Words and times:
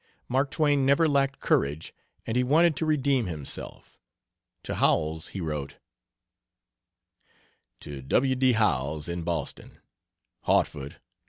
Mark 0.27 0.49
Twain 0.49 0.83
never 0.83 1.07
lacked 1.07 1.39
courage 1.41 1.93
and 2.25 2.35
he 2.35 2.43
wanted 2.43 2.75
to 2.75 2.87
redeem 2.87 3.27
himself. 3.27 3.99
To 4.63 4.73
Howells 4.73 5.27
he 5.27 5.41
wrote: 5.41 5.75
To 7.81 8.01
W. 8.01 8.33
D. 8.33 8.53
Howells, 8.53 9.07
in 9.07 9.21
Boston: 9.21 9.77
HARTFORD, 10.41 10.93
Nov. 10.93 10.99